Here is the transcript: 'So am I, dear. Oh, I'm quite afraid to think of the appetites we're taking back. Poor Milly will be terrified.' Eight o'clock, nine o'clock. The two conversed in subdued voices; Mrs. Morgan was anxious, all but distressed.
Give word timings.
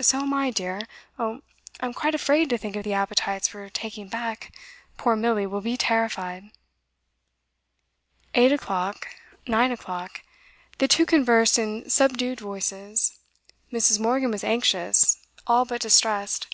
'So 0.00 0.20
am 0.20 0.32
I, 0.32 0.50
dear. 0.50 0.80
Oh, 1.18 1.42
I'm 1.80 1.92
quite 1.92 2.14
afraid 2.14 2.48
to 2.48 2.56
think 2.56 2.76
of 2.76 2.84
the 2.84 2.94
appetites 2.94 3.52
we're 3.52 3.68
taking 3.68 4.08
back. 4.08 4.56
Poor 4.96 5.14
Milly 5.16 5.46
will 5.46 5.60
be 5.60 5.76
terrified.' 5.76 6.50
Eight 8.34 8.52
o'clock, 8.52 9.08
nine 9.46 9.70
o'clock. 9.72 10.22
The 10.78 10.88
two 10.88 11.04
conversed 11.04 11.58
in 11.58 11.90
subdued 11.90 12.40
voices; 12.40 13.18
Mrs. 13.70 14.00
Morgan 14.00 14.30
was 14.30 14.42
anxious, 14.44 15.18
all 15.46 15.66
but 15.66 15.82
distressed. 15.82 16.46